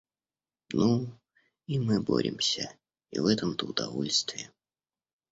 Ну, 0.73 1.15
и 1.67 1.77
мы 1.77 2.01
боремся, 2.01 2.75
и 3.11 3.19
в 3.19 3.27
этом-то 3.27 3.67
удовольствие. 3.67 4.51